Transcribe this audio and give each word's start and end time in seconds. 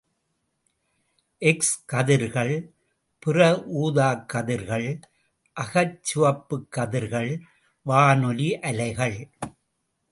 X 1.49 1.73
கதிர்கள், 1.85 2.53
புற 3.19 3.37
ஊதாக் 3.81 4.25
கதிர்கள், 4.33 4.89
அகச் 5.57 5.97
சிவப்புக் 6.01 6.67
கதிர்கள், 6.71 7.31
வானொலி 7.85 8.49
அலைகள். 8.59 9.19